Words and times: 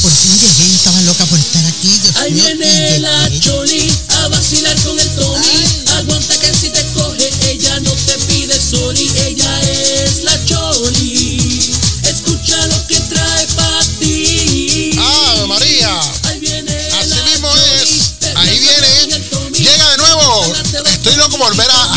por 0.00 0.12
fin 0.12 0.36
llegué, 0.38 0.74
estaba 0.74 1.00
loca 1.02 1.26
por 1.26 1.38
estar 1.38 1.64
aquí. 1.66 1.88
Dios 1.98 2.16
Ahí 2.16 2.32
mío, 2.32 2.44
viene 2.44 2.96
y 2.96 3.00
la 3.00 3.28
llegué. 3.28 3.40
Choli 3.40 3.92
a 4.08 4.28
vacilar 4.28 4.76
con 4.82 4.98
el 4.98 5.08
Tony. 5.16 5.64
Aguanta 5.98 6.38
que 6.38 6.52
si 6.54 6.70
te 6.70 6.84
coge, 6.94 7.30
ella 7.50 7.80
no 7.80 7.90
te 7.92 8.18
pide 8.26 8.58
sorry. 8.58 9.10
Ella 9.26 9.60
es 9.60 10.22
la 10.24 10.44
Choli. 10.44 11.72
Escucha 12.04 12.66
lo 12.66 12.86
que 12.86 13.00
trae 13.00 13.46
para 13.56 13.84
ti. 14.00 14.98
¡Ave 14.98 15.46
María! 15.46 16.00
Ahí 16.24 16.40
viene 16.40 16.76
Así 16.98 17.16
la 17.16 17.22
mismo 17.24 17.48
Choli, 17.48 17.82
es. 17.82 18.36
Ahí 18.36 18.58
viene. 18.58 19.22
Llega 19.58 19.90
de 19.90 19.96
nuevo. 19.98 20.54
Estoy 20.86 21.16
loco 21.16 21.38
por 21.38 21.54
ver 21.56 21.70
a, 21.70 21.88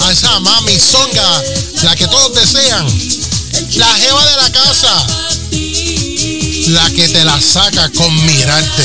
a 0.00 0.12
esa 0.12 0.40
mami 0.40 0.78
zonga, 0.78 1.42
la 1.82 1.94
que 1.94 2.06
todos 2.08 2.34
desean. 2.34 2.86
La 3.76 3.86
jeva 3.98 4.24
de 4.24 4.36
la 4.36 4.52
casa. 4.52 5.06
La 6.68 6.90
que 6.90 7.08
te 7.08 7.24
la 7.24 7.40
saca 7.40 7.88
con 7.92 8.26
mirarte. 8.26 8.82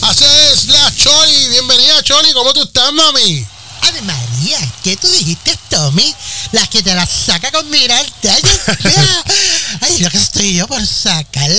Así 0.00 0.24
es, 0.24 0.68
la 0.68 0.90
Choli. 0.96 1.48
Bienvenida, 1.48 2.02
Choli. 2.02 2.32
¿Cómo 2.32 2.54
tú 2.54 2.62
estás, 2.62 2.90
mami? 2.94 3.46
Ave 3.82 4.00
María, 4.02 4.58
¿qué 4.82 4.96
tú 4.96 5.06
dijiste, 5.08 5.58
Tommy? 5.68 6.14
Las 6.52 6.70
que 6.70 6.82
te 6.82 6.94
las 6.94 7.10
saca 7.10 7.52
con 7.52 7.68
mirarte. 7.68 8.30
Ay. 8.30 8.42
Ay, 9.82 9.98
lo 9.98 10.10
que 10.10 10.16
estoy 10.16 10.54
yo 10.54 10.66
por 10.66 10.84
sacar. 10.86 11.50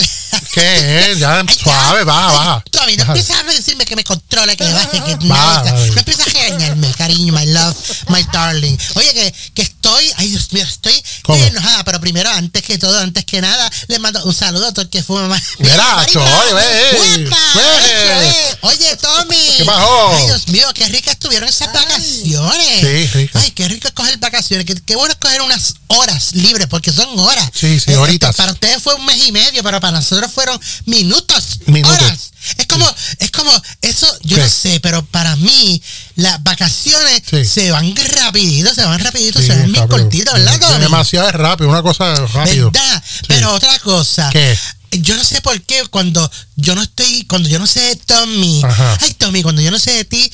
¿Qué 0.54 1.12
es? 1.12 1.20
Ya, 1.20 1.44
suave, 1.62 2.04
baja, 2.04 2.32
baja. 2.34 2.64
Tommy, 2.72 2.98
no 2.98 3.04
empieces 3.06 3.36
a 3.38 3.44
decirme 3.44 3.86
que 3.86 3.96
me 3.96 4.04
controle, 4.04 4.56
que 4.58 4.64
baje, 4.72 5.02
que 5.04 5.16
no. 5.26 5.28
Baja, 5.36 5.62
o 5.62 5.64
sea, 5.64 5.74
baja. 5.74 5.86
no 5.86 6.00
empieces 6.00 6.28
a 6.28 6.32
regañarme, 6.32 6.92
cariño, 6.94 7.34
my 7.34 7.46
love, 7.48 7.76
my 8.08 8.24
darling. 8.34 8.78
Oye, 8.96 9.14
que, 9.14 9.34
que 9.54 9.62
estoy, 9.62 10.12
ay 10.18 10.30
Dios 10.30 10.52
mío, 10.54 10.64
estoy, 10.64 11.04
¿Cómo? 11.24 11.38
estoy 11.38 11.56
enojada, 11.58 11.84
pero 11.84 12.00
primero, 12.00 12.30
antes 12.32 12.64
que 12.64 12.78
todo, 12.78 12.98
antes 13.00 13.26
que 13.26 13.42
nada, 13.42 13.70
le 13.88 14.00
mando 14.00 14.24
un 14.26 14.34
saludo 14.34 14.68
a 14.68 14.72
todo 14.72 14.82
el 14.84 14.90
que 14.90 15.04
fuma 15.04 15.28
más. 15.28 15.42
Mira, 15.60 16.06
Choli, 16.12 16.54
ve, 16.54 17.30
¡Guapa! 17.30 17.56
ve. 17.56 17.90
Eso 17.90 18.30
es. 18.30 18.58
Oye, 18.62 18.96
Tommy. 18.98 19.58
¿Qué 19.58 19.66
pasó? 19.66 20.10
Ay, 20.14 20.26
Dios 20.26 20.48
mío, 20.48 20.68
qué 20.74 20.88
ricas 20.88 21.14
estuvieron 21.14 21.48
esas 21.48 21.72
vacaciones. 21.74 22.82
Sí, 22.82 23.08
rica. 23.20 23.40
Ay, 23.40 23.52
qué 23.52 23.68
rico 23.68 23.88
escoger 23.88 24.18
vacaciones. 24.18 24.66
Qué, 24.66 24.76
qué 24.86 24.96
bueno 24.96 25.12
escoger 25.14 25.42
unas 25.42 25.76
horas 25.88 26.34
libres, 26.34 26.68
porque 26.68 26.92
son 26.92 27.18
horas. 27.20 27.50
Sí, 27.54 27.80
sí, 27.80 27.92
Eh, 27.92 27.98
horitas. 27.98 28.36
Para 28.36 28.52
ustedes 28.52 28.82
fue 28.82 28.94
un 28.96 29.06
mes 29.06 29.18
y 29.28 29.32
medio, 29.32 29.64
pero 29.64 29.80
para 29.80 29.98
nosotros 29.98 30.32
fueron 30.40 30.60
minutos. 30.86 31.60
Minutos. 31.66 31.98
Horas. 32.00 32.32
Es 32.58 32.66
como, 32.68 32.96
es 33.20 33.32
como, 33.32 33.52
eso, 33.82 34.08
yo 34.24 34.38
no 34.38 34.48
sé, 34.48 34.80
pero 34.80 35.04
para 35.08 35.36
mí, 35.36 35.82
las 36.16 36.42
vacaciones 36.44 37.22
Sí. 37.30 37.44
se 37.44 37.72
van 37.72 37.94
rapidito, 37.96 38.74
se 38.74 38.86
van 38.86 39.00
rapidito, 39.04 39.42
se 39.42 39.50
van 39.50 39.64
bien 39.64 39.76
rápido. 39.76 39.88
cortitos, 39.90 40.34
¿verdad, 40.34 40.60
Tommy? 40.60 40.80
Demasiado 40.80 41.30
rápido, 41.32 41.70
una 41.70 41.82
cosa 41.82 42.16
rápido. 42.28 42.72
¿Verdad? 42.72 43.04
Pero 43.28 43.54
otra 43.54 43.78
cosa. 43.80 44.30
¿Qué? 44.32 44.58
Yo 44.92 45.18
no 45.18 45.24
sé 45.24 45.42
por 45.42 45.62
qué 45.64 45.84
cuando 45.90 46.32
yo 46.56 46.74
no 46.76 46.82
estoy, 46.82 47.24
cuando 47.26 47.50
yo 47.50 47.60
no 47.60 47.68
sé 47.68 47.82
de 47.82 47.96
Tommy, 47.98 48.62
Ajá. 48.64 48.98
ay 49.02 49.14
Tommy, 49.16 49.44
cuando 49.44 49.62
yo 49.62 49.70
no 49.70 49.78
sé 49.78 49.92
de 49.92 50.06
ti, 50.06 50.32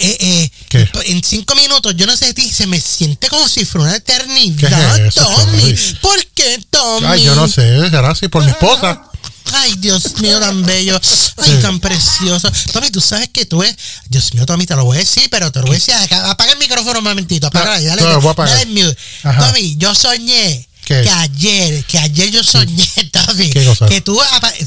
eh, 0.00 0.50
eh, 0.72 0.90
en 1.06 1.22
cinco 1.22 1.54
minutos 1.54 1.94
yo 1.96 2.04
no 2.06 2.16
sé 2.16 2.26
de 2.26 2.34
ti, 2.34 2.50
se 2.50 2.66
me 2.66 2.80
siente 2.80 3.28
como 3.28 3.48
si 3.48 3.64
fuera 3.64 3.86
una 3.86 3.96
eternidad, 3.96 4.96
¿Qué 4.96 5.02
es 5.06 5.08
eso, 5.16 5.24
Tommy. 5.24 5.58
Tommy? 5.60 5.74
¿Por 6.02 6.26
qué, 6.34 6.60
Tommy? 6.68 7.06
Ay, 7.06 7.22
yo 7.22 7.34
no 7.36 7.46
sé, 7.48 7.88
será 7.90 8.10
así 8.10 8.26
por 8.28 8.44
mi 8.44 8.50
esposa. 8.50 9.00
Ay, 9.56 9.74
Dios 9.78 10.18
mío, 10.20 10.38
tan 10.40 10.62
bello. 10.64 11.00
Ay, 11.38 11.58
tan 11.62 11.80
precioso. 11.80 12.50
Tommy, 12.72 12.90
tú 12.90 13.00
sabes 13.00 13.28
que 13.28 13.46
tú 13.46 13.62
es. 13.62 13.74
Dios 14.08 14.34
mío, 14.34 14.46
Tommy, 14.46 14.66
te 14.66 14.74
lo 14.76 14.84
voy 14.84 14.96
a 14.96 15.00
decir, 15.00 15.28
pero 15.30 15.50
te 15.52 15.60
lo 15.60 15.66
voy 15.66 15.76
a 15.76 15.78
decir. 15.78 15.94
acá. 15.94 16.30
Apaga 16.30 16.52
el 16.52 16.58
micrófono 16.58 16.98
un 16.98 17.04
momentito. 17.04 17.46
Apaga, 17.46 17.80
dale, 17.80 18.02
no, 18.02 18.20
voy 18.20 18.28
a 18.28 18.32
apagar. 18.32 18.54
dale 18.56 18.66
mute. 18.66 18.96
Tommy, 19.22 19.76
yo 19.76 19.94
soñé. 19.94 20.68
¿Qué? 20.84 21.00
Que 21.00 21.08
ayer, 21.08 21.82
que 21.86 21.98
ayer 21.98 22.30
yo 22.30 22.44
soñé, 22.44 22.86
Tommy, 23.10 23.48
¿Qué 23.50 23.66
que 23.88 24.00
tú, 24.02 24.20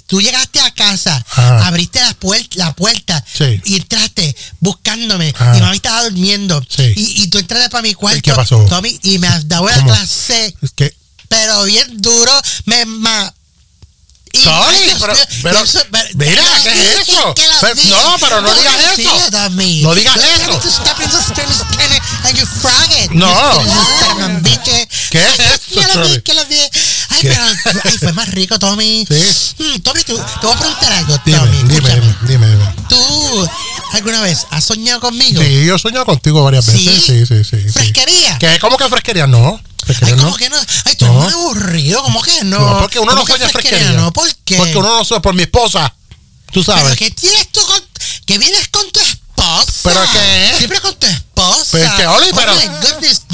tú 0.08 0.20
llegaste 0.20 0.60
a 0.62 0.72
casa, 0.72 1.24
Ajá. 1.30 1.68
abriste 1.68 2.00
la, 2.02 2.18
puer- 2.20 2.56
la 2.56 2.74
puerta 2.74 3.24
Sí. 3.38 3.62
y 3.66 3.76
entraste 3.76 4.36
buscándome 4.60 5.32
Ajá. 5.38 5.56
y 5.56 5.62
mami 5.62 5.76
estaba 5.76 6.04
durmiendo 6.06 6.60
Sí. 6.76 6.92
y, 6.96 7.22
y 7.22 7.28
tú 7.28 7.38
entraste 7.38 7.70
para 7.70 7.84
mi 7.84 7.94
cuarto, 7.94 8.22
qué 8.23 8.34
pasó? 8.34 8.66
Tommy, 8.67 9.00
y 9.04 9.20
me 9.20 9.28
has 9.28 9.48
dado 9.48 9.70
la 9.70 9.84
clase 9.84 10.56
que, 10.76 10.92
pero 11.30 11.66
bien 11.66 12.02
duro, 12.02 12.32
me 12.66 12.84
ma 12.86 13.32
y- 14.33 14.43
Tommy, 14.43 14.76
ay, 14.76 14.83
Dios 14.83 14.98
pero- 14.99 15.14
pero- 15.43 15.65
mira, 16.15 16.43
¿qué 16.64 16.71
es 16.71 17.10
eso? 17.10 17.33
que 17.33 17.43
Pero- 17.61 18.02
no, 18.02 18.15
pero 18.20 18.42
no 18.42 18.54
digas 18.54 18.99
eso. 18.99 19.10
No 19.83 19.95
digas 19.95 20.17
eso. 20.17 20.60
No. 23.11 23.27
¿Qué 25.11 25.20
es 25.20 25.39
esto, 25.39 25.82
que 26.23 26.33
di. 26.45 26.55
Ay, 27.10 27.21
¿Qué? 27.21 27.30
pero 27.30 27.43
ay, 27.86 27.98
fue 27.98 28.14
más 28.14 28.27
rico, 28.30 28.60
Tommy. 28.60 29.05
Sí. 29.10 29.54
Mm, 29.64 29.80
Tommy, 29.82 30.04
tú- 30.04 30.17
te 30.17 30.48
voy 30.48 30.55
a 30.55 30.60
preguntar 30.60 30.92
algo, 30.93 31.17
dime, 31.26 31.37
Tommy. 31.39 31.58
dime, 31.64 31.89
dime, 31.95 32.16
dime, 32.27 32.48
dime. 32.48 32.66
¿Tú 32.89 33.49
alguna 33.93 34.21
vez 34.21 34.45
has 34.52 34.64
soñado 34.66 34.99
conmigo? 34.99 35.42
Sí, 35.42 35.66
yo 35.66 35.76
he 35.76 35.80
soñado 35.80 36.05
contigo 36.05 36.43
varias 36.43 36.66
¿Sí? 36.66 36.86
veces. 36.86 37.05
Sí, 37.05 37.26
sí, 37.26 37.43
sí. 37.43 37.64
sí. 37.64 37.70
¿Fresquería? 37.71 38.37
¿Qué? 38.39 38.60
¿Cómo 38.60 38.77
que 38.77 38.87
fresquería? 38.89 39.27
No. 39.27 39.60
Ay, 40.02 40.14
no. 40.14 40.23
¿cómo 40.25 40.36
que 40.37 40.49
no? 40.49 40.58
Ay, 40.86 40.95
tú 40.95 41.05
No. 41.05 41.23
eres 41.23 41.23
muy 41.23 41.33
aburrido. 41.33 42.03
¿Cómo 42.03 42.21
que 42.21 42.43
no? 42.43 42.59
No, 42.59 42.80
porque 42.80 42.99
uno 42.99 43.11
¿Cómo 43.11 43.23
no 43.23 43.27
sueña 43.27 43.49
fresquería. 43.49 43.92
No, 43.93 44.11
¿por 44.14 44.27
qué? 44.45 44.58
Porque 44.58 44.77
uno 44.77 44.98
no 44.98 45.05
sueña 45.05 45.21
por 45.21 45.33
mi 45.33 45.43
esposa. 45.43 45.93
Tú 46.52 46.64
¿Pero 46.64 46.80
sabes. 46.80 46.98
qué 46.98 47.11
tienes 47.11 47.48
tú 47.52 47.65
con... 47.65 47.81
que 48.25 48.37
vienes 48.37 48.67
con 48.70 48.89
tu 48.92 48.99
esposa? 49.02 49.71
¿Pero 49.83 50.02
qué? 50.14 50.55
Siempre 50.58 50.80
con 50.81 50.95
tu 50.95 51.05
esposa. 51.05 51.65
Pero 51.71 51.86
es 51.86 51.92
que, 51.93 52.08
Oli, 52.08 52.27
pero- 52.33 52.53
Oh 52.53 52.55
my 52.55 52.67
goodness, 52.81 53.02
you 53.02 53.08
have 53.17 53.27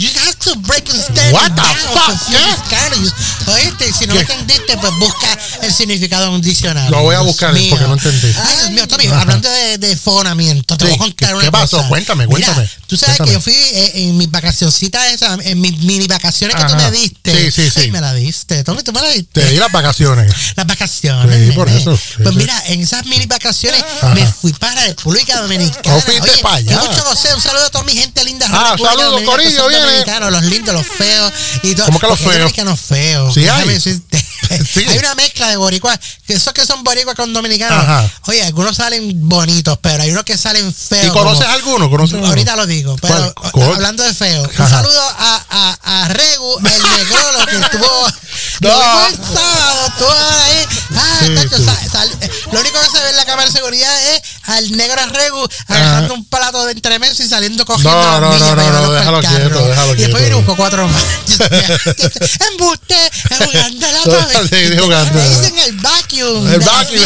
to 0.44 0.56
break 0.58 0.90
and 0.90 1.00
stand 1.02 1.34
What 1.34 1.52
the 1.56 1.62
fuck? 1.94 2.70
categories. 2.70 3.14
Oíste, 3.48 3.92
si 3.94 4.06
no 4.08 4.14
¿Qué? 4.14 4.22
entendiste, 4.22 4.78
pues 4.78 4.94
busca 5.00 5.38
el 5.62 5.74
significado 5.74 6.28
en 6.28 6.34
un 6.34 6.42
diccionario. 6.42 6.90
Lo 6.92 7.02
voy 7.04 7.16
a 7.16 7.20
Dios 7.20 7.28
buscar, 7.28 7.54
mío. 7.54 7.70
porque 7.70 7.86
no 7.88 7.94
entendí. 7.94 8.34
Ay, 8.44 8.58
Dios 8.58 8.70
mío, 8.72 8.88
Tommy, 8.88 9.08
Ajá. 9.08 9.22
hablando 9.22 9.50
de, 9.50 9.78
de 9.78 9.98
fonamiento, 9.98 10.78
te 10.78 10.86
Sí, 10.86 10.90
voy 10.92 10.96
a 10.96 11.00
contar 11.00 11.30
¿qué- 11.30 11.36
una 11.36 11.44
qué 11.46 11.52
pasó? 11.52 11.78
cosa. 11.78 11.90
Cuéntame, 11.90 12.28
Mira, 12.28 12.48
cuéntame. 12.54 12.70
tú 12.88 12.98
sabes 12.98 13.18
Cuéntame. 13.18 13.30
que 13.30 13.34
yo 13.34 13.42
fui 13.42 13.54
eh, 13.54 13.92
en 14.08 14.18
mis 14.18 14.30
vacacioncitas 14.32 15.12
esas, 15.14 15.40
en 15.46 15.60
mis 15.62 15.78
mini 15.80 16.08
vacaciones 16.08 16.56
que 16.56 16.64
tú 16.64 16.74
Ajá. 16.74 16.90
me 16.90 16.92
diste. 16.92 17.52
Sí, 17.52 17.62
sí, 17.64 17.70
sí. 17.70 17.80
Ay, 17.82 17.92
me 17.92 18.02
la 18.02 18.14
diste. 18.14 18.64
Tommy, 18.64 18.84
tú 18.84 18.92
me 18.94 19.02
la 19.02 19.10
diste 19.10 19.42
Te 19.42 19.50
di 19.52 19.58
las 19.58 19.72
vacaciones. 19.72 20.34
las 20.56 20.68
vacaciones. 20.68 21.48
Sí, 21.48 21.52
por 21.54 21.70
eso, 21.70 21.96
sí, 21.98 22.24
pues 22.24 22.36
mira, 22.36 22.62
en 22.68 22.82
esas 22.82 23.06
mini 23.06 23.26
vacaciones 23.26 23.84
Ajá. 24.02 24.14
me 24.14 24.26
fui 24.26 24.54
para 24.54 24.82
República 24.86 25.42
Dominicana. 25.42 25.96
Oh, 25.98 26.02
fuiste 26.02 26.38
pa' 26.42 26.56
allá. 26.56 26.80
mucho 26.80 27.04
no 27.04 27.16
sé, 27.16 27.34
un 27.34 27.42
saludo 27.42 27.66
a 27.66 27.70
toda 27.70 27.84
mi 27.84 27.94
gente 27.96 28.24
linda. 28.24 28.48
Ah, 28.52 28.76
saludos, 28.82 29.22
Corillo, 29.24 29.68
viene. 29.68 30.04
Los 30.34 30.44
lindos, 30.44 30.74
los 30.76 30.86
feos. 30.86 31.32
Y 31.64 31.76
todo. 31.76 31.86
¿Cómo 31.88 32.00
que 32.00 32.08
los 32.08 32.20
feos? 32.20 32.34
dominicanos 32.40 32.80
feos. 32.80 33.34
Sí 33.34 33.48
hay. 33.48 33.68
decirte. 33.68 34.26
Sí. 34.74 34.86
Hay 34.88 35.00
una 35.00 35.16
mezcla 35.16 35.48
de 35.48 35.56
boricuas, 35.58 35.98
que 36.28 36.34
esos 36.36 36.54
que 36.54 36.66
son 36.66 36.84
boricuas 36.84 37.16
con 37.16 37.34
dominicanos. 37.34 37.80
Ajá. 37.82 38.08
Oye, 38.28 38.44
algunos 38.44 38.76
salen 38.76 39.28
bonitos, 39.28 39.80
pero 39.82 40.04
hay 40.04 40.12
unos 40.12 40.26
que 40.26 40.38
salen 40.38 40.72
feos. 40.74 41.08
¿Y 41.08 41.10
conoces 41.12 41.46
como- 41.46 41.54
alguno? 41.56 41.90
¿Conoces 41.90 42.14
alguno? 42.16 42.30
Ahorita 42.30 42.56
lo 42.58 42.68
digo, 42.68 42.96
pero 43.02 43.34
hablando 43.74 44.04
de 44.04 44.14
feo, 44.14 44.44
un 44.44 44.70
saludo 44.70 45.02
a, 45.18 45.46
a, 45.50 46.04
a 46.04 46.08
Regu, 46.10 46.58
el 46.60 46.82
negrolo 46.84 47.46
que 47.48 47.56
estuvo. 47.56 48.08
No. 48.62 49.08
El 49.08 49.16
sábado, 49.16 49.92
ahí. 50.40 50.68
Ah, 50.96 51.20
Sí, 51.26 51.36
tacho, 51.36 51.58
sí. 51.58 51.66
sa- 51.66 51.90
sal- 51.92 52.18
eh, 52.22 52.30
lo 52.52 52.60
único 52.60 52.80
que 52.80 52.90
se 52.90 53.04
ve 53.04 53.10
en 53.10 53.16
la 53.16 53.26
cámara 53.26 53.48
de 53.48 53.54
seguridad 53.54 54.00
es 54.12 54.22
al 54.44 54.72
negro 54.78 55.06
Regu 55.08 55.48
agarrando 55.68 56.14
un 56.14 56.26
plato 56.26 56.66
de 56.66 56.76
y 57.24 57.28
saliendo 57.28 57.66
cogiendo 57.66 57.92
No, 57.92 58.20
no, 58.20 58.30
no, 58.34 58.56
para 58.56 58.72
no, 58.72 58.92
déjalo 58.92 59.20
quieto, 59.22 59.68
déjalo 59.68 59.94
Y 59.96 59.98
después 59.98 60.22
viene 60.24 60.36
buscó 60.36 60.56
cuatro 60.56 60.88
más. 60.88 61.04
Embuste, 62.52 63.12
jugando 63.38 63.88
la. 63.92 64.48
Sí, 64.48 64.78
jugando. 64.78 65.20
El 65.22 65.74
vacuum. 65.78 66.48
El 66.52 66.60
vacuum. 66.60 67.00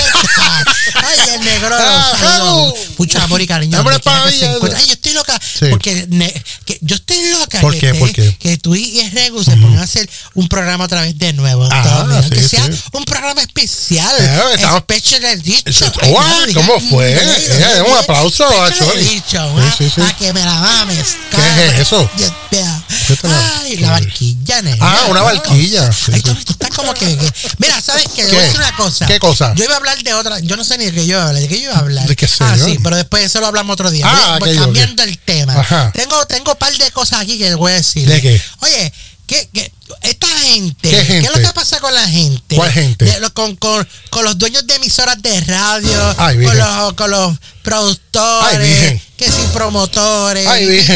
Fiesta. 1.07 1.23
Ay, 1.23 1.39
el 1.39 1.45
negro. 1.45 1.75
Ah. 1.79 2.17
Regu. 2.21 2.73
Mucho 2.97 3.19
amor 3.21 3.41
y 3.41 3.47
cariño. 3.47 3.79
Hombre, 3.79 3.99
que. 3.99 4.75
Ay, 4.75 4.85
yo 4.87 4.93
estoy 4.93 5.13
loca. 5.13 5.39
Sí. 5.59 5.65
Porque 5.69 6.05
ne- 6.09 6.43
que 6.65 6.77
yo 6.81 6.95
estoy 6.95 7.29
loca. 7.31 7.61
¿Por 7.61 7.73
que, 7.73 7.79
qué? 7.79 7.93
¿Por 7.95 8.11
qué? 8.11 8.35
que 8.39 8.57
tú 8.57 8.75
y 8.75 8.99
Regu 9.09 9.43
se 9.43 9.51
pongan 9.57 9.79
a 9.79 9.83
hacer 9.83 10.09
un 10.33 10.47
programa 10.47 10.85
otra 10.85 11.01
vez 11.01 11.17
de 11.17 11.33
nuevo. 11.33 11.67
Ah, 11.71 12.21
sí, 12.27 12.35
sea 12.49 12.65
sí. 12.65 12.79
un 12.93 13.05
programa 13.05 13.41
especial. 13.41 14.15
Eh, 14.19 14.55
estamos-. 14.55 14.83
Eso- 15.65 15.91
Ay, 16.01 16.11
What? 16.11 16.27
no, 16.27 16.45
diga- 16.47 16.53
¿Cómo 16.65 16.79
fue? 16.89 17.13
no, 17.15 17.33
Eh, 17.67 17.81
un 17.81 17.97
aplauso 17.97 18.45
a 18.45 18.71
Chori. 18.71 19.21
sí, 19.77 19.89
sí. 19.93 20.01
A 20.01 20.15
que 20.15 20.33
me 20.33 20.43
la 20.43 20.53
mames. 20.55 21.17
¿Qué 21.31 21.67
es 21.67 21.79
eso? 21.79 22.09
Dios 22.17 22.31
mío. 23.23 23.35
¿Qué 23.35 23.41
te 23.41 23.47
la- 23.47 23.59
Ay, 23.61 23.77
la 23.77 23.91
barquilla, 23.91 24.61
nena. 24.61 24.77
Ah, 24.81 25.05
una 25.09 25.21
barquilla. 25.23 25.91
Sí, 25.91 26.11
Ay, 26.13 26.21
tú 26.21 26.31
estás 26.47 26.69
como 26.71 26.93
que, 26.93 27.05
que- 27.17 27.33
Mira, 27.57 27.81
¿sabes 27.81 28.07
qué? 28.15 28.23
Te 28.23 28.29
voy 28.31 28.37
a 28.37 28.43
decir 28.43 28.59
una 28.59 28.75
cosa. 28.75 29.05
¿Qué 29.07 29.19
cosa? 29.19 29.53
Yo 29.55 29.63
iba 29.63 29.73
a 29.73 29.77
hablar 29.77 29.97
de 30.03 30.13
otra. 30.13 30.39
Yo 30.39 30.55
no 30.57 30.63
sé 30.63 30.77
ni 30.77 30.85
de 30.85 30.91
qué 30.93 31.05
yo 31.07 31.15
iba 31.17 31.23
a 31.23 31.27
hablar. 31.27 31.41
¿De 31.41 31.47
qué 31.47 31.55
yo 31.55 31.63
iba 31.69 31.73
a 31.75 31.79
hablar? 31.79 32.07
¿De 32.07 32.15
qué 32.15 32.27
sé 32.27 32.35
Ah, 32.41 32.55
yo? 32.55 32.65
sí, 32.65 32.77
pero 32.83 32.95
después 32.97 33.23
eso 33.23 33.39
lo 33.39 33.47
hablamos 33.47 33.73
otro 33.73 33.89
día. 33.91 34.05
Ah, 34.07 34.37
Voy- 34.39 34.51
ok, 34.55 34.59
cambiando 34.63 35.03
el 35.03 35.17
tema. 35.19 35.53
Ajá. 35.59 35.91
Tengo, 35.93 36.25
tengo 36.27 36.51
un 36.51 36.57
par 36.57 36.75
de 36.77 36.91
cosas 36.91 37.21
aquí 37.21 37.37
que 37.37 37.53
voy 37.55 37.71
a 37.71 37.75
decir. 37.75 38.07
¿De 38.07 38.21
qué? 38.21 38.41
Oye, 38.59 38.93
¿qué, 39.27 39.49
qué- 39.53 39.71
esta 40.01 40.27
gente, 40.27 40.89
¿Qué 40.89 41.05
¿qué 41.05 41.17
es 41.19 41.31
lo 41.31 41.39
que 41.41 41.53
pasa 41.53 41.79
con 41.79 41.93
la 41.93 42.07
gente? 42.07 42.55
¿Cuál 42.55 42.71
gente? 42.71 43.05
De 43.05 43.19
lo- 43.21 43.33
con, 43.33 43.55
con, 43.55 43.87
con 44.09 44.23
los 44.25 44.37
dueños 44.37 44.65
de 44.67 44.75
emisoras 44.75 45.21
de 45.21 45.39
radio, 45.41 46.15
Ay, 46.17 46.43
con, 46.43 46.57
los, 46.57 46.93
con 46.93 47.11
los 47.11 47.37
productores. 47.61 48.91
Ay, 48.91 49.01
que 49.17 49.25
si 49.31 49.41
promotores, 49.53 50.45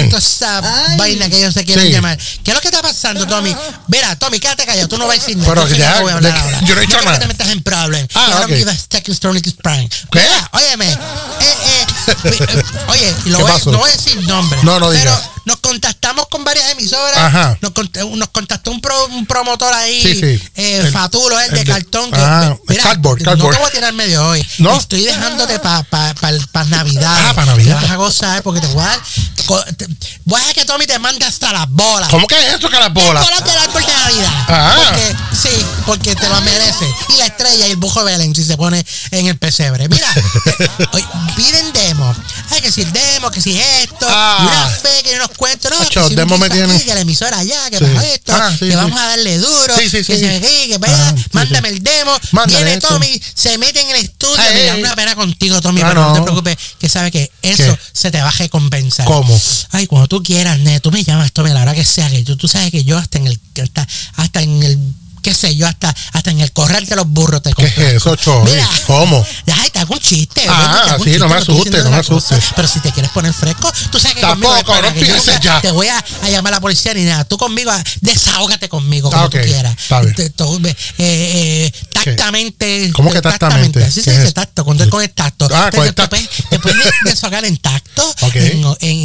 toda 0.10 0.20
esa 0.20 0.62
vaina 0.98 1.28
que 1.30 1.38
ellos 1.40 1.54
se 1.56 1.66
quieren 1.66 1.88
Sí. 1.88 1.92
llamar. 1.92 2.18
¿Qué 2.44 2.52
es 2.52 2.56
lo 2.56 2.62
que 2.62 2.68
está 2.68 2.82
pasando, 2.84 3.26
Tommy? 3.26 3.56
Mira, 3.88 4.16
Tommy, 4.16 4.40
quédate 4.40 4.64
callado, 4.66 4.88
tú 4.88 4.98
no 5.00 5.08
vas 5.08 5.18
a 5.18 5.20
decir 5.22 5.38
nada. 5.38 5.50
Pero 5.56 5.68
que 5.68 5.74
yo 5.78 5.84
ya- 5.84 5.96
te 5.96 6.02
voy 6.04 6.12
a 6.12 6.16
hablar 6.16 6.34
de- 6.34 6.40
ahora. 6.40 6.60
yo 6.62 6.76
no 6.76 6.82
he 6.82 6.86
dicho 6.86 6.88
quiero 6.98 7.04
nada. 7.04 7.18
que 7.18 7.22
te 7.22 7.28
metas 7.28 7.50
en 7.50 7.64
problemas. 7.64 8.10
Ah, 8.14 8.26
You 8.28 8.32
don't 8.34 8.52
ok. 8.52 8.58
give 8.58 8.72
a 8.72 8.76
second 8.76 9.14
story 9.16 9.42
to 9.42 9.52
Prime. 9.64 9.90
¿Qué? 10.12 10.20
Mira, 10.20 10.50
óyeme, 10.54 10.92
eh, 10.92 10.98
eh, 11.66 11.81
oye, 12.88 13.16
lo 13.26 13.38
¿Qué 13.38 13.44
voy, 13.44 13.62
no 13.74 13.78
voy 13.80 13.90
a 13.90 13.96
decir 13.96 14.22
nombre. 14.28 14.60
No, 14.64 14.80
no 14.80 14.90
Pero 14.90 15.00
diga. 15.12 15.30
nos 15.46 15.58
contactamos 15.58 16.28
con 16.28 16.44
varias 16.44 16.70
emisoras. 16.72 17.18
Ajá. 17.18 17.58
Nos, 17.62 17.72
cont- 17.74 18.16
nos 18.16 18.30
contactó 18.30 18.72
un, 18.72 18.82
pro- 18.82 19.06
un 19.08 19.26
promotor 19.26 19.72
ahí, 19.74 20.02
Sí, 20.02 20.14
sí. 20.16 20.50
eh, 20.56 20.78
El- 20.84 20.92
Fatulo, 20.92 21.40
el, 21.40 21.46
el 21.46 21.52
de 21.52 21.64
de- 21.64 21.72
cartón. 21.72 22.12
Que, 22.12 22.22
Ah, 22.22 22.56
cardboard, 22.82 23.20
no 23.20 23.26
cardboard. 23.26 23.54
te 23.54 23.60
voy 23.60 23.68
a 23.68 23.72
tirar 23.72 23.94
medio 23.94 24.26
hoy. 24.28 24.46
¿No? 24.60 24.76
Estoy 24.76 25.04
dejándote 25.04 25.60
para 25.60 25.84
pa, 25.84 26.14
pa, 26.16 26.30
pa 26.52 26.64
Navidad. 26.66 27.30
Ah, 27.30 27.34
pa' 27.34 27.46
Navidad. 27.46 27.78
Te 27.80 27.84
vas 27.86 27.92
a 27.92 27.96
gozar 27.98 28.44
porque 28.44 28.62
te 28.62 28.68
voy 28.68 28.84
a 28.84 28.88
dar. 28.88 29.00
Voy 30.26 30.42
a 30.42 30.54
que 30.54 30.66
Tommy 30.66 30.86
te 30.88 30.98
mande 31.00 31.26
hasta 31.26 31.52
las 31.52 31.70
bolas. 31.70 32.10
¿Cómo 32.10 32.28
que 32.28 32.36
es 32.36 32.54
eso 32.56 32.70
que 32.70 32.80
las 32.80 32.94
bolas? 32.94 33.24
Bolas 33.24 33.44
del 33.46 33.58
árbol 33.58 33.86
de 33.86 33.94
Navidad. 33.94 34.32
Ah. 34.48 34.76
Porque, 34.86 35.16
sí, 35.42 35.66
porque 35.86 36.16
te 36.16 36.30
lo 36.30 36.42
merece. 36.42 36.88
Y 37.10 37.18
la 37.18 37.26
estrella 37.26 37.68
y 37.68 37.72
el 37.72 37.78
bujo 37.78 38.04
Belén 38.04 38.34
si 38.36 38.44
se 38.44 38.58
pone 38.58 38.86
en 39.12 39.28
el 39.28 39.38
pesebre. 39.38 39.88
Mira, 39.90 40.08
eh, 40.60 40.68
oye, 40.94 41.06
piden 41.36 41.72
demo. 41.74 42.16
Hay 42.50 42.62
que 42.62 42.68
decir 42.68 42.92
demo, 42.92 43.32
que 43.32 43.42
si 43.42 43.58
esto, 43.60 44.06
Ah. 44.10 44.48
una 44.48 44.68
fe 44.68 45.04
que 45.04 45.16
nos 45.18 45.30
cuente, 45.32 45.70
no, 45.70 45.80
Acho, 45.82 46.02
que 46.04 46.10
si 46.10 46.16
demo 46.16 46.38
me 46.38 46.50
tiene- 46.50 46.82
que 46.84 46.94
la 46.94 47.02
emisora 47.02 47.38
allá, 47.40 47.70
que 47.70 47.78
Sí. 47.78 47.86
pasó 47.86 48.02
esto, 48.08 48.34
Ah, 48.36 48.52
sí, 48.52 48.60
que 48.60 48.72
sí. 48.72 48.76
vamos 48.76 49.00
a 49.00 49.08
darle 49.08 49.38
duro, 49.38 49.78
Sí, 49.78 49.90
sí, 49.90 50.04
sí, 50.04 50.14
que 50.14 50.20
se 50.20 50.36
aquí, 50.36 50.68
que 50.70 50.78
vaya, 50.78 51.10
Ah, 51.10 51.14
sí, 51.16 51.24
mándame 51.32 51.70
el 51.70 51.84
demo, 51.84 52.12
viene 52.48 52.74
eso. 52.74 52.88
Tommy, 52.88 53.22
se 53.36 53.58
mete 53.58 53.82
en 53.82 53.90
el 53.90 53.96
estudio, 53.98 54.42
Ey, 54.42 54.54
me 54.56 54.64
da 54.66 54.74
ey. 54.76 54.80
una 54.84 54.96
pena 54.96 55.16
contigo, 55.16 55.62
Tommy, 55.62 55.82
Ah, 55.82 55.86
pero 55.90 56.02
no. 56.02 56.10
no. 56.10 56.16
te 56.16 56.22
preocupes, 56.22 56.58
que 56.80 56.90
sabe 56.90 57.12
que 57.12 57.32
eso 57.42 57.64
¿Qué? 57.64 57.80
se 57.94 58.12
te 58.12 58.22
va 58.22 58.28
a 58.30 58.32
recompensar. 58.32 59.06
¿Cómo? 59.06 59.31
Ay, 59.72 59.88
cuando 59.88 60.08
tú 60.08 60.22
quieras, 60.24 60.58
nene, 60.60 60.80
tú 60.80 60.92
me 60.92 61.04
llamas, 61.04 61.32
Tommy, 61.32 61.52
a 61.52 61.54
la 61.54 61.62
hora 61.62 61.76
que 61.76 61.86
sea, 61.86 62.10
que 62.10 62.24
tú, 62.24 62.36
tú 62.38 62.48
sabes 62.48 62.72
que 62.72 62.84
yo 62.84 62.98
hasta 62.98 63.18
en 63.18 63.28
el, 63.28 63.40
hasta, 63.62 63.88
hasta 64.18 64.42
en 64.42 64.64
el, 64.64 64.80
qué 65.22 65.34
sé 65.34 65.56
yo, 65.56 65.68
hasta, 65.68 65.94
hasta 66.14 66.32
en 66.32 66.42
el 66.42 66.52
corral 66.52 66.86
de 66.86 66.96
los 66.96 67.08
burros 67.08 67.42
te 67.44 67.54
¿Qué 67.54 67.66
es 67.66 67.78
eso, 67.78 68.16
Chori? 68.16 68.52
¿Cómo? 68.88 69.24
Ay, 69.56 69.70
te 69.70 69.80
hago 69.80 69.94
un 69.94 70.00
chiste. 70.00 70.46
Ah, 70.50 70.98
te 70.98 71.04
sí, 71.14 71.20
no 71.20 71.28
me 71.30 71.36
chiste, 71.38 71.52
asustes, 71.54 71.84
no 71.84 71.92
me 71.92 71.98
asustes. 71.98 72.44
Pero 72.56 72.68
si 72.68 72.80
te 72.80 72.92
quieres 72.92 73.12
poner 73.12 73.32
fresco, 73.34 73.72
tú 73.92 74.00
sabes 74.00 74.16
que 74.16 74.22
Tampoco, 74.22 74.50
conmigo 74.54 74.68
pana, 74.68 74.88
no 74.90 74.94
que 74.96 75.00
empieces 75.02 75.28
nunca 75.28 75.40
ya. 75.42 75.62
Te 75.62 75.70
voy 75.72 75.88
a, 75.88 75.98
a 76.24 76.30
llamar 76.30 76.54
a 76.54 76.58
la 76.58 76.62
policía 76.62 76.94
ni 76.96 77.04
nada. 77.04 77.24
Tú 77.26 77.38
conmigo, 77.38 77.70
ah, 77.72 77.84
desahógate 78.02 78.68
conmigo 78.68 79.10
como 79.12 79.22
Ah, 79.22 79.26
ok, 79.28 79.32
tú 79.32 79.38
quieras. 79.46 79.76
está 79.80 80.02
bien. 80.02 80.16
Te- 80.16 80.26
eh, 80.26 80.76
eh, 80.98 81.72
tactamente. 81.94 82.92
¿Cómo 82.94 83.12
que 83.12 83.22
tactamente? 83.22 83.84
Así 83.84 84.02
¿Qué 84.02 84.12
se 84.12 84.24
es 84.24 84.34
tacto, 84.34 84.66
con, 84.66 84.78
con 84.90 85.02
el 85.04 85.12
tacto. 85.12 85.48
Ah, 85.54 85.70
te, 85.72 85.78
con 85.78 85.86
el 85.88 85.94
te 85.94 86.02
tacto. 86.02 86.16
puedes- 86.18 86.30
te 86.50 86.60
puedes 86.60 86.94
desahogar 87.06 87.46
en 87.46 87.58
tacto, 87.58 88.10
Ok. 88.22 88.36
en, 88.36 88.64
en, 88.82 88.98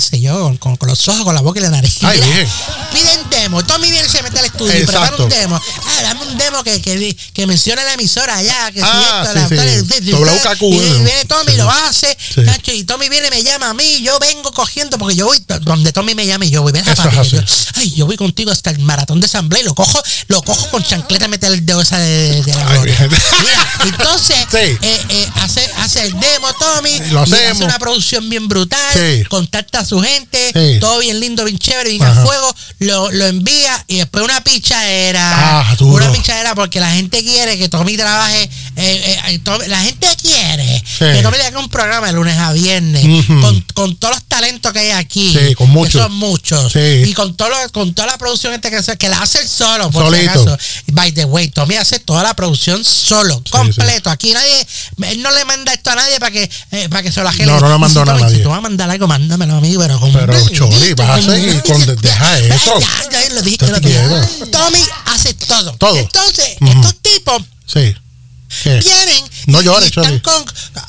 en- 0.00 0.14
en, 0.14 0.19
con, 0.58 0.76
con 0.76 0.88
los 0.88 1.08
ojos, 1.08 1.24
con 1.24 1.34
la 1.34 1.40
boca 1.40 1.58
y 1.58 1.62
la 1.62 1.70
nariz. 1.70 1.98
Ay, 2.02 2.18
Mira, 2.20 2.26
bien. 2.34 2.48
Piden 2.92 3.30
demo. 3.30 3.64
Tommy 3.64 3.90
viene 3.90 4.06
y 4.06 4.10
se 4.10 4.22
mete 4.22 4.38
al 4.38 4.44
estudio 4.46 4.78
y 4.78 4.84
prepara 4.84 5.16
un 5.16 5.28
demo. 5.28 5.60
Ah, 5.86 6.02
dame 6.02 6.22
un 6.22 6.36
demo 6.38 6.62
que, 6.64 6.80
que, 6.82 7.16
que 7.32 7.46
mencione 7.46 7.84
la 7.84 7.94
emisora 7.94 8.36
allá, 8.36 8.70
que 8.72 8.80
si 8.80 8.86
Ah, 8.88 9.22
esto, 9.24 9.48
sí, 9.48 9.54
la 9.54 9.64
sí. 9.64 10.12
WKQ, 10.12 10.62
y 10.62 10.70
viene- 10.78 11.04
viene 11.04 11.24
Tommy, 11.26 11.52
sí. 11.52 11.58
lo 11.58 11.70
hace, 11.70 12.16
Sí. 12.34 12.44
cacho, 12.44 12.72
y 12.72 12.84
Tommy 12.84 13.08
viene 13.08 13.28
y 13.28 13.30
me 13.30 13.42
llama 13.42 13.70
a 13.70 13.74
mí, 13.74 14.02
yo 14.02 14.18
vengo 14.18 14.50
cogiendo, 14.52 14.98
porque 14.98 15.14
yo 15.16 15.26
voy, 15.26 15.42
donde 15.62 15.92
Tommy 15.92 16.14
me 16.14 16.26
llame, 16.26 16.50
yo 16.50 16.62
voy, 16.62 16.72
ven 16.72 16.86
Eso 16.86 16.96
papi, 17.02 17.16
yo, 17.30 17.40
ay, 17.74 17.90
yo 17.92 18.06
voy 18.06 18.16
contigo 18.16 18.50
hasta 18.50 18.70
el 18.70 18.78
maratón 18.80 19.20
de 19.20 19.26
asamblea 19.26 19.62
y 19.62 19.64
lo 19.64 19.74
cojo, 19.74 20.00
lo 20.28 20.42
cojo 20.42 20.68
con 20.70 20.82
chancleta, 20.82 21.28
meter 21.28 21.52
el 21.52 21.64
dedo 21.64 21.80
esa 21.80 21.98
de, 21.98 22.42
de 22.42 22.52
la 22.54 22.68
Ay. 22.70 22.80
Mira, 23.42 23.68
entonces, 23.86 24.36
eh, 24.54 24.78
eh, 25.08 25.28
hace, 25.36 25.70
hace 25.78 26.02
el 26.02 26.18
demo, 26.18 26.52
Tommy, 26.54 26.98
Lo 27.10 27.24
y 27.26 27.32
hace 27.32 27.64
una 27.64 27.78
producción 27.78 28.28
bien 28.28 28.48
brutal, 28.48 29.26
contacta 29.28 29.80
a 29.80 29.84
su 29.84 30.00
gente, 30.00 30.19
Sí. 30.54 30.78
todo 30.80 30.98
bien 31.00 31.20
lindo, 31.20 31.44
bien 31.44 31.58
chévere, 31.58 31.90
bien 31.90 32.02
Ajá. 32.02 32.20
a 32.20 32.24
fuego, 32.24 32.54
lo, 32.80 33.10
lo 33.12 33.26
envía 33.26 33.84
y 33.88 33.96
después 33.98 34.24
una 34.24 34.42
pichadera. 34.42 35.60
Ah, 35.60 35.76
una 35.80 36.10
pichadera 36.12 36.54
porque 36.54 36.80
la 36.80 36.90
gente 36.92 37.22
quiere 37.22 37.58
que 37.58 37.68
Tommy 37.68 37.96
trabaje. 37.96 38.48
eh, 38.76 39.20
eh, 39.28 39.38
Tommy- 39.40 39.66
la 39.68 39.82
gente 39.82 40.06
quiere 40.22 40.82
Sí. 40.86 41.04
que 41.14 41.22
Tommy 41.22 41.36
le 41.38 41.44
haga 41.46 41.58
un 41.58 41.68
programa 41.68 42.06
de 42.08 42.12
lunes 42.14 42.36
a 42.38 42.52
viernes 42.52 43.04
con, 43.26 43.60
con 43.74 43.96
todos 43.96 44.14
los 44.16 44.24
talentos 44.24 44.72
que 44.72 44.80
hay 44.80 44.90
aquí. 44.90 45.32
Sí, 45.36 45.54
con 45.54 45.70
muchos. 45.70 45.92
Que 45.94 45.98
son 46.08 46.12
muchos. 46.14 46.72
Y 46.76 47.12
con, 47.14 47.36
todo 47.36 47.48
lo- 47.48 47.72
con 47.72 47.94
toda 47.94 48.06
la 48.08 48.18
producción 48.18 48.52
este 48.54 48.70
que, 48.70 48.96
que 48.96 49.08
la 49.08 49.18
hace 49.22 49.40
él 49.40 49.48
solo, 49.48 49.90
por 49.90 50.14
si 50.16 50.26
acaso. 50.26 50.56
By 50.92 51.12
the 51.12 51.24
way, 51.24 51.48
Tommy 51.48 51.76
hace 51.76 51.98
toda 52.00 52.22
la 52.22 52.34
producción 52.34 52.84
solo, 52.84 53.42
completo. 53.50 54.10
Aquí 54.10 54.32
nadie, 54.32 54.66
él 55.02 55.22
no 55.22 55.30
le 55.30 55.44
manda 55.44 55.72
esto 55.72 55.90
a 55.90 55.94
nadie 55.96 56.18
para 56.20 56.32
que, 56.32 56.50
eh, 56.72 56.88
para 56.88 57.02
que 57.02 57.12
se 57.12 57.22
lo 57.22 57.28
ajene. 57.28 57.46
No, 57.46 57.60
no 57.60 57.68
le 57.68 57.78
mandó 57.78 58.04
nada 58.04 58.18
a 58.18 58.20
nadie. 58.22 58.36
Si 58.38 58.42
tú 58.42 58.48
vas 58.48 58.58
a 58.58 58.62
mandar 58.62 58.88
algo, 58.90 59.06
mándamelo 59.06 59.56
a 59.56 59.60
mí, 59.60 59.74
pero 59.78 59.98
con 60.00 60.09
Pero, 60.12 60.48
Chori, 60.50 60.94
vas 60.94 61.10
a 61.10 61.32
seguir 61.32 61.62
con- 61.62 61.96
deja 62.00 62.38
eso. 62.38 62.78
Ya, 62.80 63.10
ya, 63.10 63.28
lo 63.34 63.42
dije 63.42 63.58
que 63.58 63.66
lo 63.70 63.80
dije. 63.80 64.00
Tommy 64.52 64.84
hace 65.06 65.34
todo. 65.34 65.72
Todo. 65.76 65.96
Entonces, 65.98 66.56
estos 66.60 66.94
tipos 67.02 67.42
Sí. 67.66 67.94
¿Qué? 68.64 68.80
vienen 68.80 69.24
No 69.46 69.62
llores, 69.62 69.84
y 69.84 70.00
están 70.00 70.18
con, 70.20 70.44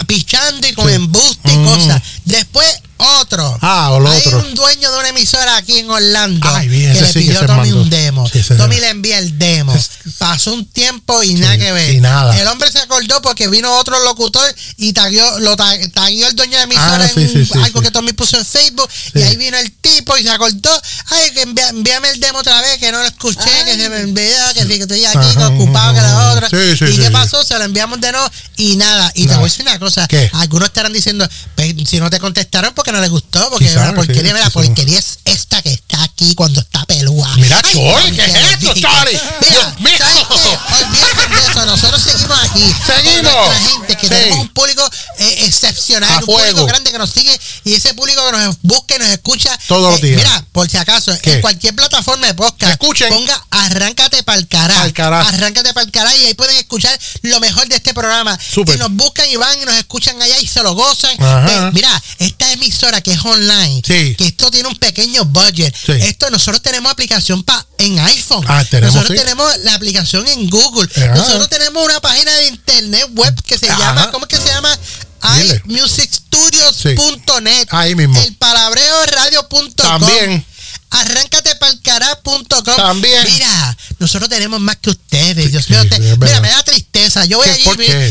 pichando 0.08 0.68
y 0.68 0.74
con 0.74 0.88
Sí. 0.90 0.96
embuste 0.96 1.54
y 1.54 1.64
cosas. 1.64 2.02
Después 2.26 2.82
otro. 3.02 3.58
Ah, 3.62 3.92
o 3.92 4.00
lo 4.00 4.10
Hay 4.10 4.20
otro. 4.26 4.40
un 4.40 4.54
dueño 4.56 4.92
de 4.92 4.98
una 5.00 5.10
emisora 5.10 5.58
aquí 5.58 5.78
en 5.80 5.90
Orlando 5.90 6.50
Ay, 6.56 6.68
bien, 6.68 6.94
que 6.94 7.02
le 7.02 7.08
sí 7.08 7.14
que 7.14 7.20
pidió 7.22 7.40
se 7.40 7.44
a 7.46 7.48
Tommy 7.48 7.72
un 7.72 7.90
demo. 7.90 8.28
Sí, 8.30 8.42
Tommy 8.58 8.80
le 8.80 8.90
envía 8.90 9.20
el 9.20 9.38
demo. 9.38 9.76
Pasó 10.18 10.54
un 10.54 10.66
tiempo 10.66 11.22
y 11.24 11.34
nada 11.36 11.58
que 11.58 11.72
ver. 11.72 11.94
y 11.94 12.00
nada. 12.00 12.38
El 12.40 12.48
hombre 12.48 12.72
se 12.72 12.80
acordó 12.80 13.22
porque 13.22 13.48
vino 13.48 13.72
otro 13.78 14.00
locutor 14.04 14.54
y 14.78 14.94
tagueó, 14.94 15.40
lo 15.40 15.56
ta- 15.56 15.78
tagueó 15.94 16.28
el 16.28 16.36
dueño 16.36 16.52
de 16.54 16.58
la 16.58 16.64
emisora 16.64 17.06
Ah, 17.06 17.12
sí, 17.14 17.22
en 17.22 17.30
sí, 17.34 17.46
sí, 17.46 17.60
algo 17.60 17.80
sí. 17.80 17.86
que 17.86 17.92
Tommy 17.92 18.14
puso 18.14 18.38
en 18.38 18.46
Facebook 18.46 18.90
y 19.14 19.22
ahí 19.22 19.36
vino 19.36 19.58
el 19.58 19.72
tipo 19.74 20.18
y 20.18 20.24
se 20.24 20.30
acordó. 20.32 20.82
Ay, 21.08 21.32
que 21.32 21.42
envía- 21.44 21.70
envíame 21.70 22.10
el 22.10 22.20
demo 22.20 22.40
otra 22.40 22.62
vez, 22.62 22.78
que 22.80 22.92
no 22.92 23.00
lo 23.00 23.06
escuché, 23.06 23.66
que 23.66 23.76
se 23.76 23.90
me 23.90 24.04
olvidó, 24.04 24.54
que 24.54 24.62
sí, 24.62 24.68
que 24.68 24.82
estoy 24.82 25.06
aquí, 25.06 25.18
que 25.18 25.40
Ajá, 25.40 25.48
ocupado, 25.50 25.94
que 25.96 26.02
la 26.02 26.32
otra. 26.32 26.50
sí, 26.50 26.78
sí, 26.78 26.86
¿Y 26.86 26.92
sí, 26.92 26.98
qué 26.98 27.08
sí. 27.08 27.12
pasó? 27.12 27.44
Se 27.44 27.58
lo 27.58 27.64
enviamos 27.64 28.00
de 28.02 28.12
nuevo 28.12 28.30
y 28.58 28.76
nada. 28.76 29.12
Y 29.16 29.26
te 29.28 29.34
voy 29.36 29.42
a 29.44 29.48
decir 29.48 29.62
una 29.64 29.80
cosa. 29.80 30.08
¿Qué? 30.08 30.30
Algunos 30.34 30.68
estarán 30.68 30.94
diciendo, 30.94 31.28
"Pues, 31.56 31.74
si 31.90 32.00
no 32.00 32.10
te 32.10 32.20
contestaron 32.20 32.74
porque 32.74 32.91
no 32.92 33.02
les 33.02 33.10
gustó, 33.10 33.50
porque 33.50 33.66
la 33.74 33.94
porquería, 33.94 34.22
sí, 34.22 34.34
mira, 34.34 34.46
la 34.46 34.50
porquería 34.50 35.00
es 35.00 35.20
esta 35.26 35.62
que 35.62 35.72
está 35.74 36.04
aquí 36.04 36.36
cuando 36.36 36.60
está 36.60 36.86
pelúa. 36.86 37.36
Mira, 37.76 38.00
Chori, 38.00 38.16
¿qué 38.16 38.26
es 38.26 38.36
esto. 38.54 38.74
Chori? 38.74 39.18
Mira, 39.42 39.76
Dios 39.76 39.80
mío. 39.80 39.98
¿sabes 39.98 40.26
qué? 40.30 40.58
Olvídate 40.76 41.28
de 41.28 41.42
eso, 41.48 41.66
nosotros 41.66 42.02
seguimos 42.02 42.38
aquí. 42.44 42.62
con 42.86 42.96
Seguimos. 42.96 43.24
nuestra 43.24 43.60
gente, 43.60 43.96
que 43.98 44.02
Sí. 44.02 44.10
tenemos 44.10 44.40
un 44.40 44.50
público 44.50 44.90
eh, 45.20 45.36
excepcional, 45.46 46.12
A 46.12 46.18
un 46.20 46.26
público 46.26 46.66
grande 46.66 46.92
que 46.92 46.98
nos 46.98 47.10
sigue 47.10 47.40
y 47.64 47.74
ese 47.74 47.94
público 47.94 48.22
que 48.26 48.32
nos 48.38 48.58
busca 48.62 48.96
y 48.96 49.00
nos 49.00 49.10
escucha. 49.10 49.58
Todos 49.68 49.92
los 49.92 50.00
eh, 50.04 50.06
días. 50.08 50.18
Mira, 50.18 50.46
por 50.52 50.70
si 50.70 50.78
acaso, 50.78 51.12
¿Qué? 51.22 51.34
en 51.34 51.42
cualquier 51.42 51.76
plataforma 51.76 52.28
de 52.28 52.34
podcast, 52.34 52.72
Escuchen. 52.74 53.10
ponga 53.10 53.46
Arráncate 53.52 54.24
cará. 54.50 54.74
Pa'l 54.76 54.94
cará. 54.94 55.22
Arráncate 55.28 55.74
pa'l 55.74 55.92
cará 55.92 56.14
y 56.16 56.26
ahí 56.26 56.34
pueden 56.34 56.58
escuchar 56.58 56.98
lo 57.24 57.40
mejor 57.40 57.68
de 57.68 57.76
este 57.76 57.94
programa. 57.94 58.38
Súper. 58.40 58.76
Y 58.76 58.80
nos 58.80 58.92
buscan 58.92 59.30
y 59.30 59.36
van 59.36 59.60
y 59.62 59.66
nos 59.66 59.76
escuchan 59.76 60.20
allá 60.22 60.38
y 60.40 60.48
se 60.48 60.64
lo 60.64 60.74
gozan. 60.74 61.16
Eh, 61.22 61.70
mira, 61.74 62.02
esta 62.20 62.52
emisora 62.52 63.02
que 63.02 63.14
es 63.14 63.24
online, 63.24 63.82
Sí. 63.86 64.16
que 64.16 64.26
esto 64.28 64.50
tiene 64.52 64.68
un 64.68 64.76
pequeño 64.78 65.26
budget. 65.26 65.76
Sí. 65.76 65.92
Esto 65.94 66.30
nosotros 66.32 66.62
tenemos 66.62 66.92
aplicación 66.92 67.44
en 67.78 68.00
iPhone. 68.00 68.44
Ah, 68.48 68.64
tenemos, 68.70 68.96
nosotros 68.96 69.18
sí. 69.18 69.24
tenemos 69.24 69.58
la 69.60 69.76
aplicación 69.76 70.28
en 70.28 70.50
Google. 70.50 70.90
Ajá. 70.96 71.16
Nosotros 71.16 71.50
tenemos 71.50 71.84
una 71.86 72.00
página 72.02 72.34
de 72.36 72.48
internet 72.48 73.06
web 73.14 73.42
que 73.44 73.58
se 73.58 73.70
Ajá. 73.70 73.80
llama, 73.80 74.12
¿cómo 74.12 74.26
es 74.26 74.30
que 74.30 74.38
se 74.38 74.50
llama? 74.50 74.78
Imusicstudios.net. 75.66 77.68
Ahí 77.72 77.96
mismo. 77.96 78.20
El 78.20 78.36
palabreo 78.36 79.06
radio.com. 79.06 79.72
También. 79.76 80.46
Arráncatepalcará.com. 80.90 82.76
También. 82.76 83.24
Mira, 83.26 83.78
nosotros 84.00 84.30
tenemos 84.30 84.60
más 84.60 84.76
que 84.78 84.90
ustedes. 84.90 85.52
Dios 85.52 85.66
Sí, 85.66 85.74
mío, 85.74 85.84
sí, 85.84 85.90
te- 85.90 86.12
es 86.12 86.18
mira, 86.18 86.42
me 86.42 86.50
da 86.50 86.64
tristeza. 86.64 87.24
Yo 87.26 87.38
voy 87.38 87.48
allí 87.48 87.66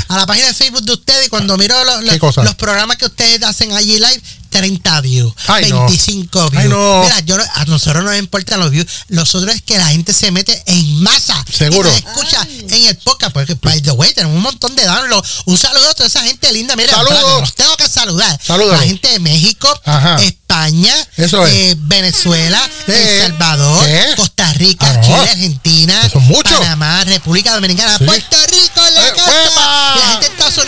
a 0.08 0.16
la 0.16 0.26
página 0.26 0.46
de 0.46 0.54
Facebook 0.54 0.82
de 0.82 0.92
ustedes 0.92 1.26
y 1.26 1.28
cuando 1.28 1.58
miro 1.58 1.76
¿Qué 2.08 2.18
cosa? 2.18 2.42
los 2.42 2.54
programas 2.54 2.96
que 2.96 3.06
ustedes 3.06 3.42
hacen 3.42 3.72
allí 3.72 3.94
live, 3.98 4.22
30 4.50 5.00
views, 5.00 5.32
Ay, 5.46 5.68
no. 5.70 5.86
25 5.86 6.50
views. 6.50 6.62
Ay, 6.64 6.68
no. 6.68 7.02
Mira, 7.02 7.20
yo 7.20 7.38
no- 7.38 7.44
a 7.54 7.64
nosotros 7.66 8.04
no 8.04 8.10
nos 8.10 8.18
importan 8.18 8.60
los 8.60 8.70
views. 8.70 8.86
Nosotros 9.08 9.54
es 9.54 9.62
que 9.62 9.78
la 9.78 9.86
gente 9.90 10.12
se 10.12 10.30
mete 10.30 10.62
en 10.66 11.02
masa. 11.02 11.42
Seguro. 11.50 11.88
Y 11.88 11.92
nos 12.02 12.12
escucha 12.12 12.46
en 12.68 12.84
el 12.86 12.96
podcast. 12.98 13.32
Porque, 13.32 13.54
by 13.54 13.80
the 13.82 13.92
way, 13.92 14.12
tenemos 14.12 14.36
un 14.36 14.42
montón 14.42 14.74
de 14.74 14.84
downloads. 14.84 15.42
Un 15.46 15.56
saludo 15.56 15.88
a 15.90 15.94
toda 15.94 16.06
esa 16.08 16.22
gente 16.22 16.52
linda. 16.52 16.74
Mira, 16.76 16.92
Saludos. 16.92 17.12
espérate, 17.18 17.40
los 17.40 17.54
tengo 17.54 17.76
que 17.76 17.88
saludar. 17.88 18.40
Salúdalos. 18.44 18.78
La 18.80 18.86
gente 18.86 19.08
de 19.08 19.18
México, 19.20 19.68
Ajá. 19.84 20.16
España, 20.22 20.94
Eso 21.16 21.46
es. 21.46 21.52
eh, 21.54 21.74
Venezuela, 21.78 22.68
Eh, 22.88 23.20
El 23.24 23.30
Salvador, 23.30 23.86
¿qué? 23.86 24.14
Costa 24.16 24.52
Rica, 24.54 24.86
Ah, 24.88 24.92
no. 24.94 25.02
Chile, 25.02 25.30
Argentina, 25.30 26.10
Son 26.10 26.22
muchos. 26.24 26.58
Panamá, 26.58 27.04
República 27.04 27.54
Dominicana, 27.54 27.96
Sí. 27.98 28.04
Puerto 28.04 28.36
Rico, 28.46 28.84
en 28.86 28.94
la 28.96 29.08
Eh, 29.08 29.12
casa. 29.14 30.19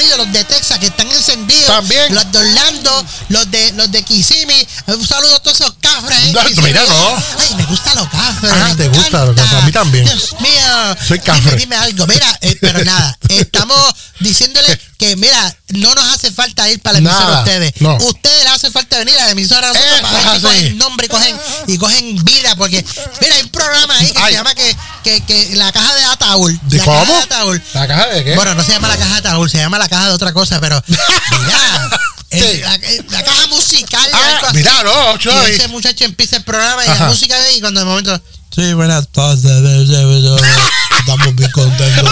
Unidos, 0.02 0.18
los 0.18 0.32
de 0.32 0.44
Texas 0.44 0.78
que 0.78 0.86
están 0.86 1.06
encendidos. 1.10 1.66
También. 1.66 2.14
Los 2.14 2.30
de 2.32 2.38
Orlando, 2.38 3.04
los 3.28 3.50
de 3.50 3.72
los 3.74 3.90
de 3.90 4.02
Kissimmee. 4.02 4.66
Un 4.86 5.06
saludo 5.06 5.36
a 5.36 5.40
todos 5.40 5.60
esos 5.60 5.74
cafres. 5.80 6.32
No, 6.32 6.40
Kissimmee. 6.40 6.66
mira, 6.72 6.84
no. 6.86 7.22
Ay, 7.38 7.54
me 7.56 7.64
gustan 7.66 7.96
los 7.96 8.08
cafres. 8.08 8.52
Ah, 8.52 8.74
te 8.76 8.88
gusta 8.88 9.24
los 9.24 9.36
cafres, 9.36 9.62
a 9.62 9.66
mí 9.66 9.72
también. 9.72 10.04
Dios 10.04 10.34
mío. 10.40 10.96
Soy 11.06 11.18
cafre. 11.20 11.56
dime 11.56 11.76
algo. 11.76 12.06
Mira, 12.06 12.38
eh, 12.40 12.56
pero 12.60 12.84
nada, 12.84 13.18
estamos 13.28 13.94
diciéndole 14.20 14.78
que, 14.98 15.16
mira, 15.16 15.56
no 15.68 15.94
nos 15.94 16.06
hace 16.14 16.30
falta 16.30 16.68
ir 16.70 16.80
para 16.80 16.94
la 16.94 16.98
emisora 16.98 17.24
Nada, 17.24 17.38
a 17.38 17.42
ustedes. 17.42 17.72
no. 17.80 17.96
Ustedes 17.96 18.44
les 18.44 18.52
hace 18.52 18.70
falta 18.70 18.98
venir 18.98 19.18
a 19.18 19.24
la 19.24 19.30
emisora 19.30 19.70
a 19.70 19.72
nosotros 19.72 20.00
para 20.02 20.32
ver 20.32 20.40
cogen 20.42 20.78
nombre 20.78 21.06
y 21.06 21.08
cogen, 21.08 21.36
y 21.66 21.78
cogen 21.78 22.24
vida. 22.24 22.54
Porque, 22.56 22.84
mira, 23.20 23.34
hay 23.34 23.42
un 23.42 23.48
programa 23.48 23.94
ahí 23.96 24.12
que 24.12 24.20
Ay. 24.20 24.26
se 24.28 24.32
llama 24.34 24.54
que, 24.54 24.76
que, 25.04 25.20
que 25.24 25.56
La 25.56 25.72
Caja 25.72 25.94
de 25.94 26.04
Ataúd. 26.04 26.52
¿De 26.62 26.78
la 26.78 26.84
cómo? 26.84 26.96
Caja 26.98 27.12
de 27.12 27.18
Ataúd. 27.22 27.60
¿La 27.74 27.88
caja 27.88 28.06
de 28.08 28.24
qué? 28.24 28.34
Bueno, 28.36 28.54
no 28.54 28.62
se 28.62 28.72
llama 28.72 28.88
la 28.88 28.96
caja 28.96 29.12
de 29.12 29.28
ataúd, 29.28 29.48
se 29.48 29.58
llama 29.58 29.78
la 29.78 29.88
caja 29.92 30.06
de 30.08 30.12
otra 30.12 30.32
cosa, 30.32 30.60
pero 30.60 30.82
mira, 31.46 31.90
el- 32.30 32.40
Sí. 32.52 32.60
la, 32.62 32.78
la 33.18 33.22
caja 33.24 33.46
musical. 33.48 34.10
Ah, 34.14 34.40
mira, 34.54 34.82
no, 34.82 35.14
Y 35.14 35.18
Chavi. 35.18 35.52
ese 35.52 35.68
muchacho 35.68 36.04
empieza 36.04 36.36
el 36.36 36.44
programa 36.44 36.82
y 36.84 36.88
Ajá. 36.88 37.04
la 37.04 37.10
música 37.10 37.38
de 37.38 37.46
ahí, 37.48 37.60
cuando 37.60 37.80
de 37.80 37.86
momento. 37.86 38.20
Sí, 38.54 38.72
buenas 38.74 39.06
tardes. 39.08 39.44
Estamos 39.44 41.34
bien 41.34 41.50
contentos. 41.52 42.08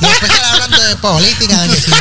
Y 0.00 0.06
empezar 0.06 0.44
hablando 0.44 0.80
de 0.82 0.96
política. 0.96 1.62
De 1.62 1.80
que 1.80 1.94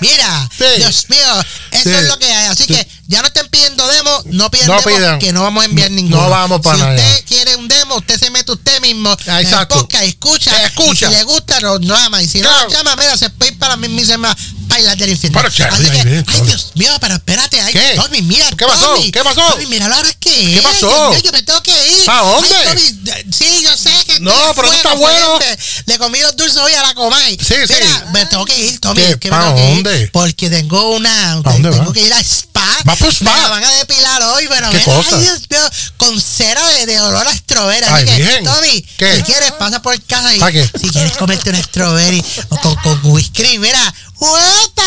Mira, 0.00 0.48
Sí. 0.56 0.64
Dios 0.78 1.06
mío, 1.08 1.34
eso 1.72 1.82
Sí. 1.84 1.90
es 1.90 2.08
lo 2.08 2.18
que 2.18 2.32
hay. 2.32 2.46
Así 2.46 2.64
Sí. 2.64 2.74
que 2.74 2.88
ya 3.10 3.20
no 3.22 3.26
estén 3.26 3.48
pidiendo 3.48 3.84
demo, 3.88 4.22
no 4.26 4.50
pidan 4.52 4.68
No 4.68 4.80
demo, 4.82 5.18
que 5.18 5.32
no 5.32 5.42
vamos 5.42 5.62
a 5.62 5.66
enviar 5.66 5.90
No 5.90 5.96
ninguno. 5.96 6.30
vamos 6.30 6.60
para 6.60 6.76
si 6.76 6.82
nada. 6.82 6.94
usted 6.94 7.24
quiere 7.26 7.56
un 7.56 7.66
demo, 7.66 7.96
usted 7.96 8.18
se 8.20 8.30
mete 8.30 8.52
usted 8.52 8.80
mismo 8.80 9.10
Ah, 9.26 9.40
en 9.40 9.46
el 9.46 9.52
exacto. 9.52 9.74
podcast, 9.80 10.04
escucha, 10.04 10.64
Escucha. 10.64 11.06
y 11.06 11.08
si 11.10 11.14
le 11.16 11.22
gusta, 11.24 11.60
nos 11.60 11.80
llama. 11.80 12.22
Y 12.22 12.28
si 12.28 12.40
Claro. 12.40 12.56
no 12.58 12.64
nos 12.66 12.72
llama, 12.72 12.96
mira, 12.96 13.16
se 13.16 13.28
puede 13.30 13.50
ir 13.50 13.58
para 13.58 13.72
la 13.72 13.76
mismísima 13.78 14.34
bailar 14.68 14.96
del 14.96 15.10
infierno. 15.10 15.40
Así 15.40 15.62
ay, 15.64 15.90
que, 15.90 16.04
bien, 16.04 16.24
ay. 16.28 16.40
Dios 16.42 16.70
mío, 16.76 16.96
pero 17.00 17.14
espérate, 17.16 17.60
ay, 17.60 17.72
¿Qué? 17.72 17.94
Tommy, 17.96 18.22
mira, 18.22 18.48
¿Qué 18.56 18.64
pasó? 18.64 18.86
Tommy, 18.94 19.10
¿Qué 19.10 19.24
pasó? 19.24 19.40
Tommy, 19.42 19.66
mira 19.66 19.88
la 19.88 19.96
hora 19.98 20.12
que 20.14 20.30
¿Qué 20.30 20.56
es. 20.58 20.62
pasó? 20.62 21.10
Dios 21.10 21.22
yo 21.24 21.32
me 21.32 21.42
tengo 21.42 21.60
que 21.64 21.88
ir. 21.88 22.04
¿Pa' 22.06 22.20
dónde? 22.20 22.54
Ay, 22.54 22.64
Tommy, 22.68 23.32
sí, 23.36 23.62
yo 23.64 23.76
sé 23.76 24.04
que 24.06 24.20
No, 24.20 24.30
pero 24.54 24.68
fuego, 24.68 24.72
está 24.76 24.94
bueno. 24.94 25.38
Le 25.86 25.98
comí 25.98 26.20
dos 26.20 26.36
dulces 26.36 26.56
hoy 26.58 26.74
a 26.74 26.82
la 26.82 26.94
Comay. 26.94 27.36
Sí, 27.36 27.54
sí. 27.66 27.74
Mira, 27.74 28.06
me 28.12 28.26
tengo 28.26 28.44
que 28.44 28.56
ir, 28.56 28.78
Tommy. 28.80 29.02
¿Qué? 29.02 29.10
es 29.10 29.16
que 29.16 29.30
me 29.30 29.36
¿Pa' 29.36 29.42
tengo 29.46 29.56
que 29.56 29.62
ir 29.68 29.74
dónde? 29.82 30.10
Porque 30.12 30.48
tengo 30.48 30.90
una. 30.94 31.40
¿Pa' 31.42 31.52
dónde 31.54 31.70
tengo 31.70 31.86
va? 31.86 31.92
que 31.92 32.06
ir 32.06 32.12
a 32.12 32.20
¿Va? 32.60 32.96
Me 33.20 33.48
van 33.48 33.64
a 33.64 33.72
depilar 33.76 34.22
hoy, 34.22 34.46
pero 34.48 34.70
¿Qué 34.70 34.78
mira, 34.78 34.94
cosa? 34.94 35.16
ay, 35.16 35.22
Dios 35.22 35.40
mío, 35.50 35.70
con 35.96 36.20
cera 36.20 36.66
de, 36.66 36.86
de 36.86 37.00
olor 37.00 37.26
a 37.26 37.34
strawberry. 37.34 37.86
Así 37.86 38.08
Ay, 38.10 38.16
que, 38.16 38.22
bien. 38.22 38.44
Tommy, 38.44 38.82
¿Qué? 38.98 39.16
si 39.16 39.22
quieres, 39.22 39.52
pasa 39.52 39.82
por 39.82 40.00
casa 40.02 40.34
y 40.34 40.40
si 40.80 40.88
quieres 40.90 41.16
comerte 41.16 41.50
una 41.50 41.62
strawberry 41.62 42.24
o 42.48 42.56
con, 42.58 42.74
con 42.76 43.00
whisky, 43.04 43.58
mira. 43.58 43.94
¡Hueta! 44.20 44.82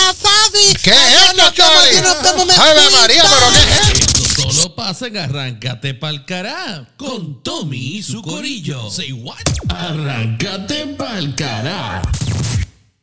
¿Qué 0.84 0.92
es 0.92 1.32
esto, 1.38 1.64
Ave 2.62 2.90
María, 2.92 3.24
pero. 3.24 3.50
¿qué 3.50 3.58
es 3.58 4.04
esto? 4.04 4.26
Esto 4.26 4.52
solo 4.52 4.76
pasa 4.76 5.08
en 5.08 5.18
Arráncate 5.18 5.94
Pa'l 5.94 6.26
Cará 6.26 6.88
con 6.98 7.42
Tommy 7.42 7.98
y 7.98 8.04
su 8.04 8.22
corillo. 8.22 8.90
Say 8.92 9.12
what? 9.12 9.38
Arráncate 9.70 10.88
Pa'l 10.98 11.36
Cará. 11.36 12.02